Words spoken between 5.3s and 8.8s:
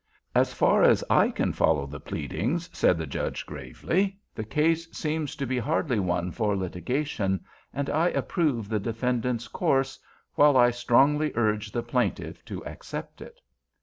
to be hardly one for litigation, and I approve of the